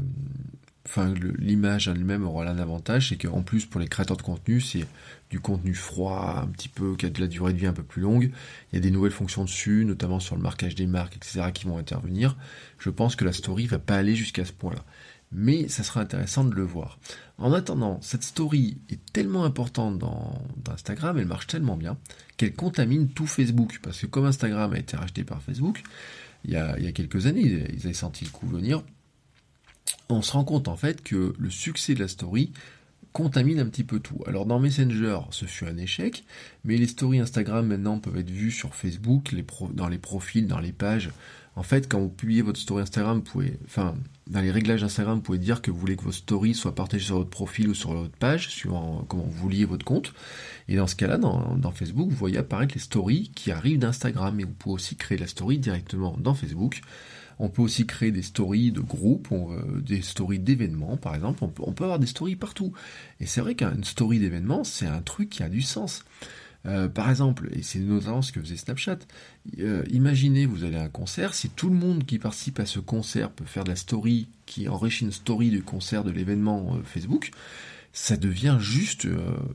[0.85, 4.87] enfin l'image elle-même aura un avantage, c'est qu'en plus pour les créateurs de contenu, c'est
[5.29, 7.83] du contenu froid, un petit peu, qui a de la durée de vie un peu
[7.83, 8.31] plus longue.
[8.71, 11.65] Il y a des nouvelles fonctions dessus, notamment sur le marquage des marques, etc., qui
[11.65, 12.35] vont intervenir.
[12.79, 14.83] Je pense que la story va pas aller jusqu'à ce point-là
[15.31, 16.99] mais ça sera intéressant de le voir.
[17.37, 21.97] En attendant, cette story est tellement importante dans, Instagram, elle marche tellement bien,
[22.37, 23.79] qu'elle contamine tout Facebook.
[23.81, 25.81] Parce que comme Instagram a été racheté par Facebook,
[26.45, 28.83] il y a, quelques années, ils avaient senti le coup venir,
[30.09, 32.51] on se rend compte en fait que le succès de la story
[33.13, 34.19] contamine un petit peu tout.
[34.27, 36.23] Alors dans Messenger, ce fut un échec,
[36.63, 39.33] mais les stories Instagram maintenant peuvent être vues sur Facebook,
[39.73, 41.09] dans les profils, dans les pages.
[41.55, 43.95] En fait, quand vous publiez votre story Instagram, vous pouvez, enfin,
[44.27, 47.07] dans les réglages Instagram, vous pouvez dire que vous voulez que vos stories soient partagées
[47.07, 50.13] sur votre profil ou sur votre page, suivant comment vous liez votre compte.
[50.69, 54.39] Et dans ce cas-là, dans, dans, Facebook, vous voyez apparaître les stories qui arrivent d'Instagram.
[54.39, 56.81] Et vous pouvez aussi créer la story directement dans Facebook.
[57.39, 59.29] On peut aussi créer des stories de groupe,
[59.81, 61.43] des stories d'événements, par exemple.
[61.43, 62.73] On peut, avoir des stories partout.
[63.19, 66.03] Et c'est vrai qu'une story d'événement, c'est un truc qui a du sens.
[66.65, 68.99] Euh, par exemple, et c'est notamment ce que faisait Snapchat,
[69.59, 72.79] euh, imaginez vous allez à un concert, si tout le monde qui participe à ce
[72.79, 76.83] concert peut faire de la story qui enrichit une story du concert de l'événement euh,
[76.83, 77.31] Facebook,
[77.93, 79.07] ça devient juste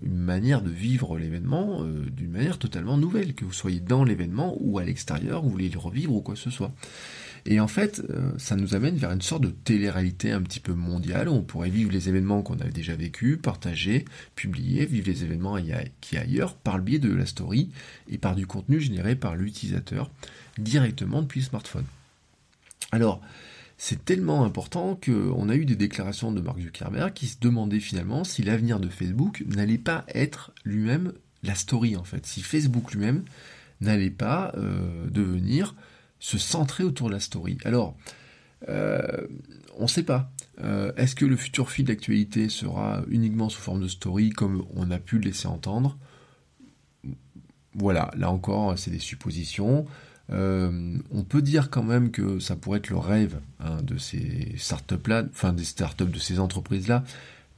[0.03, 4.81] une manière de vivre l'événement d'une manière totalement nouvelle, que vous soyez dans l'événement ou
[4.81, 6.73] à l'extérieur, vous voulez le revivre ou quoi que ce soit.
[7.47, 10.73] Et en fait, euh, ça nous amène vers une sorte de télé-réalité un petit peu
[10.73, 15.25] mondiale où on pourrait vivre les événements qu'on avait déjà vécus, partager, publier, vivre les
[15.25, 15.59] événements
[16.01, 17.71] qui ailleurs par le biais de la story
[18.09, 20.11] et par du contenu généré par l'utilisateur
[20.57, 21.85] directement depuis le smartphone.
[22.93, 23.21] Alors,
[23.77, 28.25] c'est tellement important qu'on a eu des déclarations de Mark Zuckerberg qui se demandaient finalement
[28.25, 33.25] si l'avenir de Facebook n'allait pas être lui-même la story en fait, si Facebook lui-même
[33.83, 35.75] n'allait pas euh, devenir
[36.25, 37.59] se centrer autour de la story.
[37.67, 37.95] Alors,
[38.71, 39.27] euh,
[39.77, 40.33] on ne sait pas.
[40.63, 44.91] Euh, est-ce que le futur feed d'actualité sera uniquement sous forme de story comme on
[44.91, 45.99] a pu le laisser entendre?
[47.75, 49.85] Voilà, là encore, c'est des suppositions.
[50.31, 54.55] Euh, on peut dire quand même que ça pourrait être le rêve hein, de ces
[54.57, 57.05] startups-là, enfin des startups, de ces entreprises-là,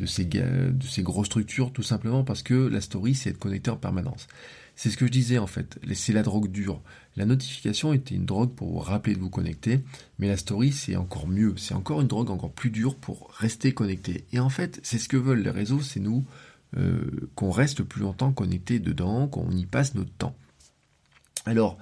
[0.01, 3.71] de ces, de ces grosses structures, tout simplement parce que la story, c'est être connecté
[3.71, 4.27] en permanence.
[4.77, 6.83] C'est ce que je disais en fait, c'est la drogue dure.
[7.17, 9.81] La notification était une drogue pour vous rappeler de vous connecter,
[10.19, 13.73] mais la story c'est encore mieux, c'est encore une drogue encore plus dure pour rester
[13.73, 14.27] connecté.
[14.33, 16.25] Et en fait, c'est ce que veulent les réseaux, c'est nous
[16.77, 20.37] euh, qu'on reste plus longtemps connecté dedans, qu'on y passe notre temps.
[21.47, 21.79] Alors,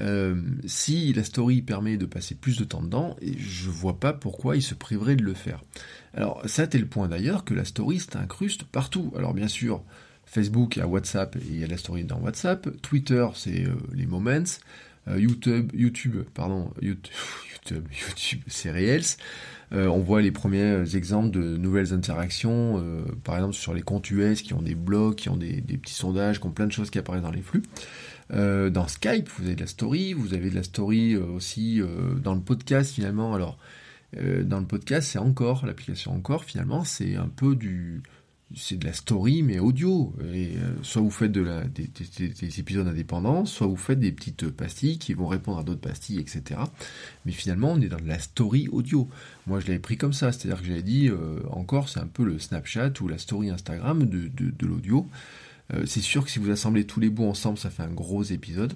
[0.00, 4.56] euh, si la story permet de passer plus de temps dedans, je vois pas pourquoi
[4.56, 5.62] il se priverait de le faire.
[6.14, 9.12] Alors ça c'est le point d'ailleurs que la story s'incruste partout.
[9.16, 9.82] Alors bien sûr,
[10.28, 12.68] Facebook, il y a WhatsApp et il y a la story dans WhatsApp.
[12.82, 14.44] Twitter, c'est euh, les moments.
[15.08, 17.08] Euh, YouTube, YouTube, pardon, YouTube,
[17.70, 19.16] YouTube, c'est Reels.
[19.72, 22.82] Euh, on voit les premiers exemples de nouvelles interactions,
[23.24, 26.40] par exemple sur les comptes US qui ont des blogs, qui ont des, petits sondages,
[26.40, 27.62] qui ont plein de choses qui apparaissent dans les flux.
[28.30, 31.82] dans Skype, vous avez de la story, vous avez de la story aussi
[32.22, 33.34] dans le podcast finalement.
[33.34, 33.58] Alors,
[34.14, 38.02] dans le podcast, c'est encore, l'application encore finalement, c'est un peu du,
[38.56, 40.14] c'est de la story mais audio.
[40.32, 45.14] Et euh, soit vous faites des, épisodes indépendants, soit vous faites des petites pastilles qui
[45.14, 46.60] vont répondre à d'autres pastilles, etc.
[47.26, 49.08] Mais finalement, on est dans de la story audio.
[49.46, 52.24] Moi, je l'avais pris comme ça, c'est-à-dire que j'avais dit euh, encore, c'est un peu
[52.24, 55.06] le Snapchat ou la story Instagram de, de, l'audio.
[55.74, 58.22] Euh, c'est sûr que si vous assemblez tous les bouts ensemble, ça fait un gros
[58.22, 58.72] épisode.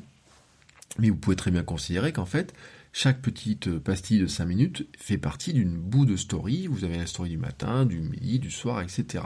[0.98, 2.52] Mais vous pouvez très bien considérer qu'en fait,
[2.92, 6.66] chaque petite pastille de 5 minutes fait partie d'une bout de story.
[6.66, 9.24] Vous avez la story du matin, du midi, du soir, etc.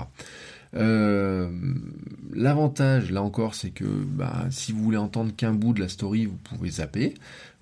[0.74, 1.50] Euh,
[2.32, 6.26] l'avantage, là encore, c'est que bah, si vous voulez entendre qu'un bout de la story,
[6.26, 7.14] vous pouvez zapper.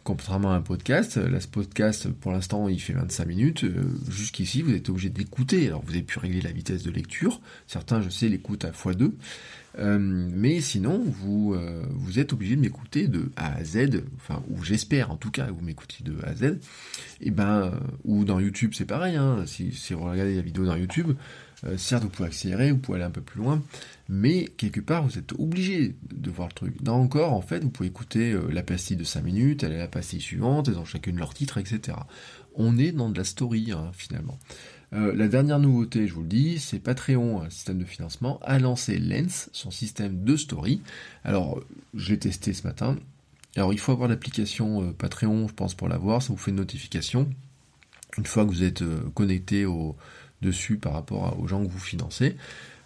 [0.05, 3.65] Contrairement à un podcast, là, ce podcast, pour l'instant, il fait 25 minutes.
[3.65, 5.67] Euh, jusqu'ici, vous êtes obligé d'écouter.
[5.67, 7.41] Alors, vous avez pu régler la vitesse de lecture.
[7.67, 9.13] Certains, je sais, l'écoutent à x2.
[9.79, 14.43] Euh, mais sinon, vous, euh, vous êtes obligé de m'écouter de A à Z, enfin,
[14.51, 16.59] ou j'espère en tout cas que vous m'écoutiez de A à Z.
[17.23, 17.73] Et ben,
[18.05, 19.17] ou dans YouTube, c'est pareil.
[19.17, 21.13] Hein, si, si vous regardez la vidéo dans YouTube,
[21.77, 23.63] certes, vous pouvez accélérer, vous pouvez aller un peu plus loin,
[24.09, 26.77] mais quelque part, vous êtes obligé de voir le truc.
[26.85, 29.79] Là encore, en fait, vous pouvez écouter euh, la pastille de 5 minutes, aller à
[29.79, 31.97] la pastille suivante, elles ont chacune leur titre, etc.
[32.55, 34.39] On est dans de la story, hein, finalement.
[34.93, 38.59] Euh, la dernière nouveauté, je vous le dis, c'est Patreon, un système de financement, a
[38.59, 40.83] lancé Lens, son système de story.
[41.25, 41.61] Alors,
[41.95, 42.97] je l'ai testé ce matin.
[43.57, 46.23] Alors, il faut avoir l'application euh, Patreon, je pense, pour l'avoir.
[46.23, 47.29] Ça vous fait une notification.
[48.19, 49.97] Une fois que vous êtes connecté au,
[50.45, 52.37] dessus par rapport aux gens que vous financez.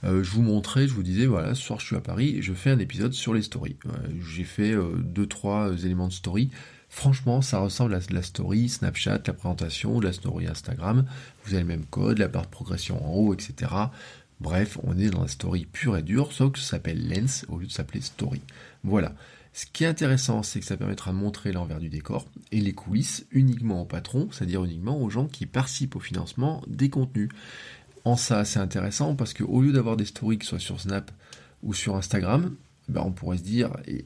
[0.04, 2.42] Euh, je vous montrais, je vous disais, voilà, ce soir je suis à Paris et
[2.42, 3.76] je fais un épisode sur les stories.
[4.26, 6.50] J'ai fait 2-3 euh, éléments de story.
[6.88, 11.04] Franchement, ça ressemble à la story Snapchat, la présentation, de la story Instagram.
[11.44, 13.70] Vous avez le même code, la barre de progression en haut, etc.
[14.40, 17.58] Bref, on est dans la story pure et dure, sauf que ça s'appelle Lens au
[17.58, 18.40] lieu de s'appeler Story.
[18.84, 19.12] Voilà.
[19.58, 22.74] Ce qui est intéressant, c'est que ça permettra de montrer l'envers du décor et les
[22.74, 27.28] coulisses uniquement aux patrons, c'est-à-dire uniquement aux gens qui participent au financement des contenus.
[28.04, 31.10] En ça, c'est intéressant parce qu'au lieu d'avoir des stories qui soient sur Snap
[31.64, 32.54] ou sur Instagram,
[32.88, 34.04] ben on pourrait se dire, et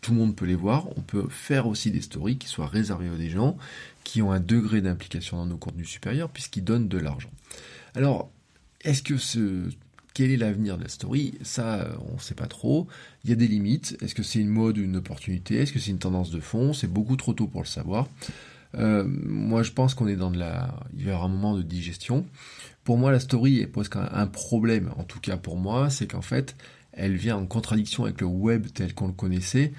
[0.00, 3.10] tout le monde peut les voir, on peut faire aussi des stories qui soient réservées
[3.18, 3.56] des gens
[4.04, 7.32] qui ont un degré d'implication dans nos contenus supérieurs puisqu'ils donnent de l'argent.
[7.96, 8.30] Alors,
[8.82, 9.68] est-ce que ce
[10.14, 12.86] quel est l'avenir de la story Ça, on ne sait pas trop.
[13.24, 13.96] Il y a des limites.
[14.00, 15.56] Est-ce que c'est une mode ou une opportunité?
[15.56, 16.72] Est-ce que c'est une tendance de fond?
[16.72, 18.08] C'est beaucoup trop tôt pour le savoir.
[18.76, 20.74] Euh, moi, je pense qu'on est dans de la.
[20.96, 22.24] Il y aura un moment de digestion.
[22.84, 26.22] Pour moi, la story est presque un problème, en tout cas pour moi, c'est qu'en
[26.22, 26.54] fait,
[26.92, 29.72] elle vient en contradiction avec le web tel qu'on le connaissait,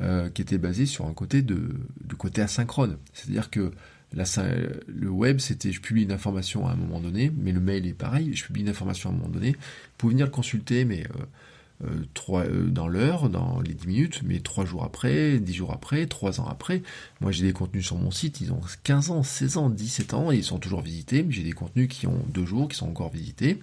[0.00, 1.70] euh, qui était basé sur un côté de,
[2.04, 2.98] de côté asynchrone.
[3.14, 3.72] C'est-à-dire que
[4.12, 7.94] le web, c'était je publie une information à un moment donné, mais le mail est
[7.94, 9.52] pareil, je publie une information à un moment donné.
[9.52, 9.58] Vous
[9.98, 14.20] pouvez venir le consulter, mais euh, euh, trois, euh, dans l'heure, dans les 10 minutes,
[14.24, 16.82] mais trois jours après, 10 jours après, 3 ans après.
[17.20, 20.32] Moi, j'ai des contenus sur mon site, ils ont 15 ans, 16 ans, 17 ans,
[20.32, 22.88] et ils sont toujours visités, mais j'ai des contenus qui ont 2 jours, qui sont
[22.88, 23.60] encore visités.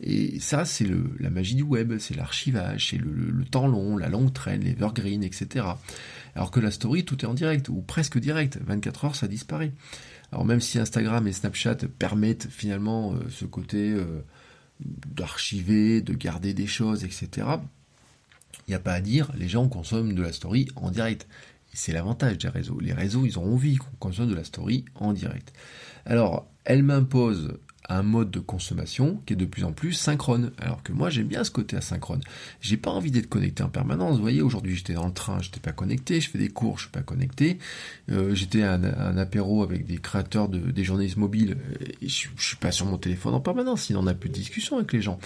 [0.00, 0.86] Et ça, c'est
[1.18, 5.66] la magie du web, c'est l'archivage, c'est le, temps long, la longue traîne, l'evergreen, etc.
[6.34, 8.58] Alors que la story, tout est en direct, ou presque direct.
[8.64, 9.72] 24 heures, ça disparaît.
[10.32, 14.22] Alors même si Instagram et Snapchat permettent finalement euh, ce côté euh,
[14.80, 17.46] d'archiver, de garder des choses, etc.,
[18.66, 21.28] il n'y a pas à dire, les gens consomment de la story en direct.
[21.72, 22.80] C'est l'avantage des réseaux.
[22.80, 25.52] Les réseaux, ils ont envie qu'on consomme de la story en direct.
[26.04, 30.52] Alors, elle m'impose un mode de consommation qui est de plus en plus synchrone.
[30.58, 32.20] Alors que moi j'aime bien ce côté asynchrone.
[32.60, 34.16] J'ai pas envie d'être connecté en permanence.
[34.16, 36.84] Vous voyez, aujourd'hui j'étais dans le train, j'étais pas connecté, je fais des cours, je
[36.84, 37.58] suis pas connecté.
[38.10, 41.56] Euh, j'étais à un, apéro avec des créateurs de des journalistes mobiles,
[42.02, 44.76] et je, suis pas sur mon téléphone en permanence, il n'en a plus de discussion
[44.76, 45.18] avec les gens.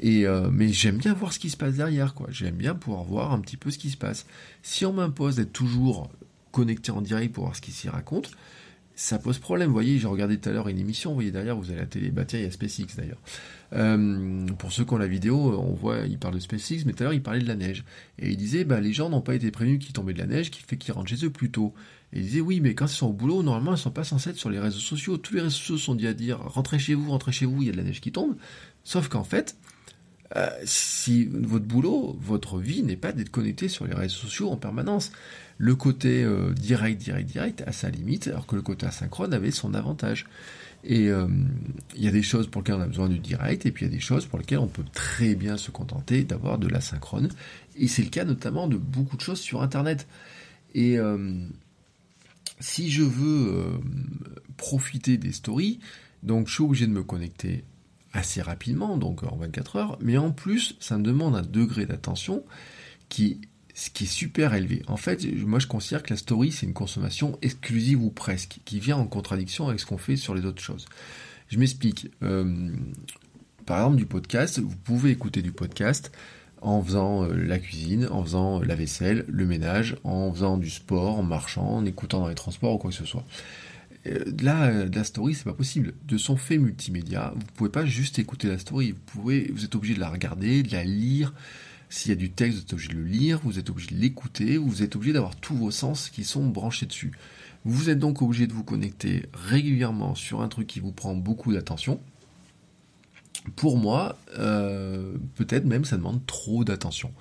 [0.00, 2.26] Et euh, mais j'aime bien voir ce qui se passe derrière, quoi.
[2.30, 4.26] J'aime bien pouvoir voir un petit peu ce qui se passe.
[4.62, 6.10] Si on m'impose d'être toujours
[6.50, 8.30] connecté en direct pour voir ce qui s'y raconte,
[8.94, 9.68] ça pose problème.
[9.68, 11.86] Vous voyez, j'ai regardé tout à l'heure une émission, vous voyez derrière, vous avez la
[11.86, 13.20] télé, bah tiens, il y a SpaceX d'ailleurs.
[13.72, 17.02] Euh, pour ceux qui ont la vidéo, on voit, il parle de SpaceX, mais tout
[17.02, 17.84] à l'heure, il parlait de la neige.
[18.18, 20.50] Et il disait, bah les gens n'ont pas été prévenus qu'il tombait de la neige,
[20.50, 21.72] qui fait qu'ils rentrent chez eux plus tôt.
[22.12, 24.30] Et il disait, oui, mais quand ils sont au boulot, normalement, ils sont pas censés
[24.30, 25.16] être sur les réseaux sociaux.
[25.16, 27.66] Tous les réseaux sociaux sont dit à dire, rentrez chez vous, rentrez chez vous, il
[27.66, 28.36] y a de la neige qui tombe.
[28.84, 29.56] Sauf qu'en fait,
[30.36, 34.56] euh, si votre boulot, votre vie n'est pas d'être connecté sur les réseaux sociaux en
[34.56, 35.12] permanence.
[35.58, 39.50] Le côté euh, direct, direct, direct a sa limite, alors que le côté asynchrone avait
[39.50, 40.26] son avantage.
[40.84, 41.28] Et euh,
[41.94, 43.88] il y a des choses pour lesquelles on a besoin du direct, et puis il
[43.88, 47.28] y a des choses pour lesquelles on peut très bien se contenter d'avoir de l'asynchrone.
[47.76, 50.08] Et c'est le cas notamment de beaucoup de choses sur Internet.
[50.74, 50.96] Et
[52.58, 53.78] si je veux
[54.56, 55.78] profiter des stories,
[56.22, 57.62] donc je suis obligé de me connecter
[58.12, 62.44] assez rapidement, donc en 24 heures, mais en plus, ça me demande un degré d'attention
[63.08, 63.40] qui,
[63.74, 64.82] est super élevé.
[64.86, 68.80] En fait, moi je considère que la story, c'est une consommation exclusive ou presque, qui
[68.80, 70.86] vient en contradiction avec ce qu'on fait sur les autres choses.
[71.48, 72.10] Je m'explique.
[72.22, 72.70] Euh,
[73.66, 76.10] par exemple, du podcast, vous pouvez écouter du podcast
[76.62, 81.18] en faisant euh, la cuisine, en faisant la vaisselle, le ménage, en faisant du sport,
[81.18, 83.24] en marchant, en écoutant dans les transports ou quoi que ce soit.
[84.06, 85.94] Euh, là, la story, c'est pas possible.
[86.06, 88.92] De son fait multimédia, vous pouvez pas juste écouter la story.
[88.92, 91.34] Vous pouvez, vous êtes obligé de la regarder, de la lire.
[91.88, 94.00] S'il y a du texte, vous êtes obligé de le lire, vous êtes obligé de
[94.00, 97.12] l'écouter, vous êtes obligé d'avoir tous vos sens qui sont branchés dessus.
[97.64, 101.52] Vous êtes donc obligé de vous connecter régulièrement sur un truc qui vous prend beaucoup
[101.52, 102.00] d'attention.
[103.56, 107.12] Pour moi, euh, peut-être même ça demande trop d'attention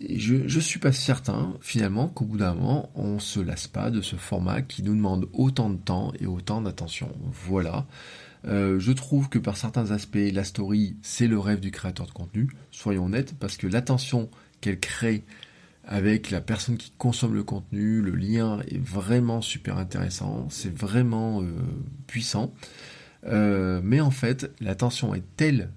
[0.00, 4.00] je, ne suis pas certain, finalement, qu'au bout d'un moment, on se lasse pas de
[4.00, 7.10] ce format qui nous demande autant de temps et autant d'attention.
[7.46, 7.86] Voilà.
[8.46, 12.12] Euh, je trouve que par certains aspects, la story, c'est le rêve du créateur de
[12.12, 12.48] contenu.
[12.70, 15.24] Soyons honnêtes, parce que l'attention qu'elle crée
[15.84, 21.42] avec la personne qui consomme le contenu, le lien est vraiment super intéressant, c'est vraiment
[21.42, 21.46] euh,
[22.06, 22.52] puissant.
[23.26, 25.70] Euh, mais en fait, l'attention est telle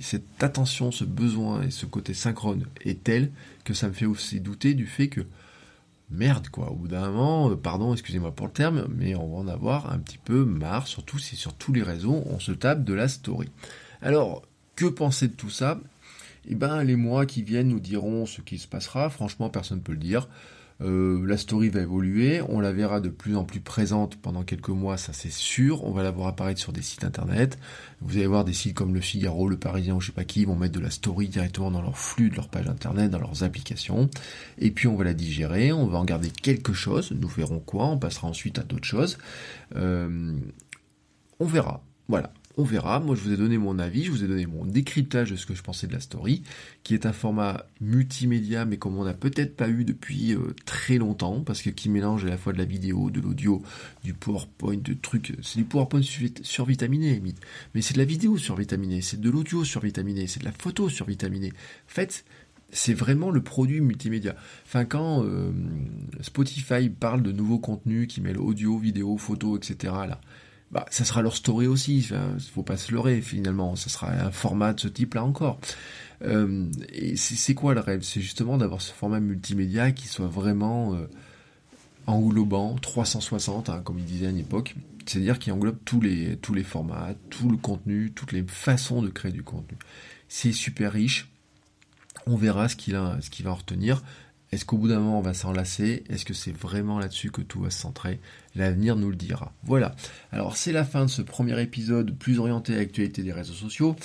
[0.00, 3.30] cette attention, ce besoin et ce côté synchrone est tel
[3.64, 5.22] que ça me fait aussi douter du fait que
[6.10, 9.36] merde quoi, au bout d'un moment, euh, pardon, excusez-moi pour le terme, mais on va
[9.38, 12.84] en avoir un petit peu marre, surtout si sur tous les réseaux on se tape
[12.84, 13.48] de la story.
[14.02, 14.42] Alors,
[14.76, 15.80] que penser de tout ça?
[16.48, 19.82] Eh ben, les mois qui viennent nous diront ce qui se passera, franchement personne ne
[19.82, 20.28] peut le dire.
[20.82, 24.68] Euh, la story va évoluer, on la verra de plus en plus présente pendant quelques
[24.68, 25.84] mois, ça c'est sûr.
[25.84, 27.58] On va la voir apparaître sur des sites internet.
[28.00, 30.44] Vous allez voir des sites comme le Figaro, le Parisien ou je sais pas qui,
[30.44, 33.42] vont mettre de la story directement dans leur flux de leur page internet, dans leurs
[33.42, 34.10] applications.
[34.58, 37.12] Et puis on va la digérer, on va en garder quelque chose.
[37.12, 39.18] Nous verrons quoi, on passera ensuite à d'autres choses.
[39.76, 40.38] Euh,
[41.40, 41.82] on verra.
[42.08, 43.00] Voilà on verra.
[43.00, 45.46] Moi, je vous ai donné mon avis, je vous ai donné mon décryptage de ce
[45.46, 46.42] que je pensais de la story,
[46.82, 50.98] qui est un format multimédia, mais comme on n'a peut-être pas eu depuis euh, très
[50.98, 53.62] longtemps, parce que qui mélange à la fois de la vidéo, de l'audio,
[54.04, 55.34] du PowerPoint, de trucs.
[55.42, 56.02] C'est du PowerPoint
[56.42, 57.22] survitaminé,
[57.74, 61.50] mais c'est de la vidéo survitaminée, c'est de l'audio survitaminé, c'est de la photo survitaminée.
[61.50, 62.24] En fait,
[62.72, 64.34] c'est vraiment le produit multimédia.
[64.64, 65.52] Enfin, quand euh,
[66.20, 70.20] Spotify parle de nouveaux contenus qui mêlent audio, vidéo, photo, etc., là,
[70.72, 71.98] bah, ça sera leur story aussi.
[71.98, 73.76] Il faut pas se leurrer finalement.
[73.76, 75.58] Ça sera un format de ce type-là encore.
[76.22, 78.02] Euh, et c'est quoi le rêve?
[78.02, 81.06] C'est justement d'avoir ce format multimédia qui soit vraiment euh,
[82.06, 84.74] englobant, 360, hein, comme il disait à une époque.
[85.06, 89.08] C'est-à-dire qui englobe tous les, tous les formats, tout le contenu, toutes les façons de
[89.08, 89.78] créer du contenu.
[90.28, 91.28] C'est super riche.
[92.26, 92.98] On verra ce qu'il
[93.30, 94.02] qu'il va en retenir.
[94.52, 97.60] Est-ce qu'au bout d'un moment on va s'enlacer Est-ce que c'est vraiment là-dessus que tout
[97.60, 98.20] va se centrer?
[98.54, 99.52] L'avenir nous le dira.
[99.64, 99.94] Voilà.
[100.30, 103.96] Alors c'est la fin de ce premier épisode plus orienté à l'actualité des réseaux sociaux.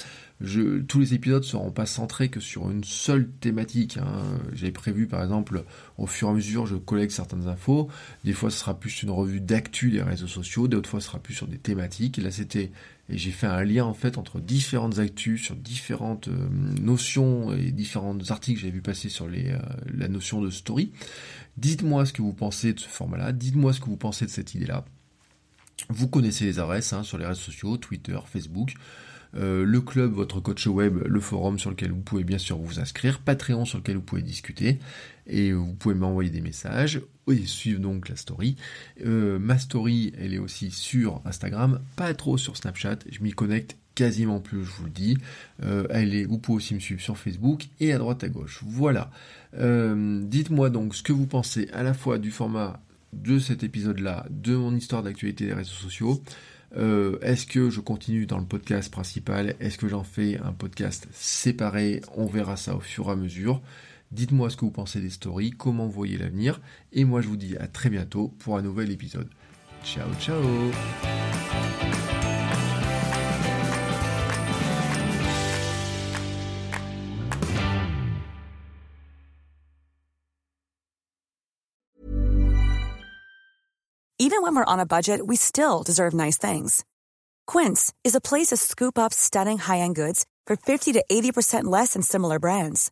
[0.87, 3.97] Tous les épisodes ne seront pas centrés que sur une seule thématique.
[3.97, 4.23] Hein.
[4.53, 5.63] J'avais prévu par exemple
[5.99, 7.87] au fur et à mesure je collecte certaines infos.
[8.23, 11.19] Des fois ce sera plus une revue d'actu des réseaux sociaux, d'autres fois ce sera
[11.19, 12.17] plus sur des thématiques.
[12.17, 12.71] Là c'était
[13.11, 16.47] et j'ai fait un lien en fait entre différentes actus sur différentes euh,
[16.81, 19.59] notions et différents articles que j'avais vu passer sur euh,
[19.93, 20.91] la notion de story.
[21.57, 24.55] Dites-moi ce que vous pensez de ce format-là, dites-moi ce que vous pensez de cette
[24.55, 24.85] idée-là.
[25.89, 28.73] Vous connaissez les adresses hein, sur les réseaux sociaux, Twitter, Facebook.
[29.35, 32.79] Euh, le club, votre coach web, le forum sur lequel vous pouvez bien sûr vous
[32.79, 34.79] inscrire, Patreon sur lequel vous pouvez discuter,
[35.27, 38.55] et vous pouvez m'envoyer des messages, et suivre donc la story.
[39.05, 43.77] Euh, ma story, elle est aussi sur Instagram, pas trop sur Snapchat, je m'y connecte
[43.95, 45.17] quasiment plus, je vous le dis.
[45.63, 48.61] Euh, elle est, vous pouvez aussi me suivre sur Facebook et à droite à gauche.
[48.65, 49.11] Voilà.
[49.53, 52.81] Dites-moi donc ce que vous pensez à la fois du format
[53.13, 56.23] de cet épisode-là, de mon histoire d'actualité des réseaux sociaux.
[56.77, 59.55] Euh, est-ce que je continue dans le podcast principal?
[59.59, 62.01] Est-ce que j'en fais un podcast séparé?
[62.15, 63.61] On verra ça au fur et à mesure.
[64.11, 66.59] Dites-moi ce que vous pensez des stories, comment vous voyez l'avenir.
[66.91, 69.29] Et moi je vous dis à très bientôt pour un nouvel épisode.
[69.83, 70.41] Ciao ciao
[84.23, 86.85] Even when we're on a budget, we still deserve nice things.
[87.47, 91.93] Quince is a place to scoop up stunning high-end goods for 50 to 80% less
[91.93, 92.91] than similar brands.